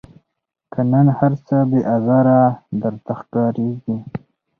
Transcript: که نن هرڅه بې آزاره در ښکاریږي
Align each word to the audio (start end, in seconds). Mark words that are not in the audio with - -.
که 0.73 0.81
نن 0.91 1.07
هرڅه 1.17 1.57
بې 1.69 1.79
آزاره 1.95 2.39
در 2.81 2.93
ښکاریږي 3.19 3.97